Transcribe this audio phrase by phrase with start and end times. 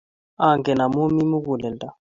[0.47, 1.87] Angen amu mi muguleldo